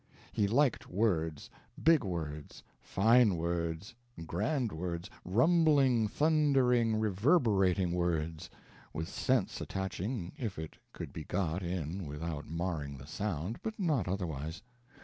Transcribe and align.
He 0.31 0.47
liked 0.47 0.89
words 0.89 1.51
big 1.83 2.03
words, 2.03 2.63
fine 2.79 3.35
words, 3.37 3.93
grand 4.25 4.71
words, 4.71 5.11
rumbling, 5.23 6.07
thundering, 6.07 6.95
reverberating 6.95 7.91
words; 7.91 8.49
with 8.93 9.07
sense 9.07 9.61
attaching 9.61 10.31
if 10.39 10.57
it 10.57 10.75
could 10.91 11.13
be 11.13 11.25
got 11.25 11.61
in 11.61 12.07
without 12.07 12.49
marring 12.49 12.97
the 12.97 13.05
sound, 13.05 13.59
but 13.61 13.77
not 13.79 14.07
otherwise. 14.07 14.63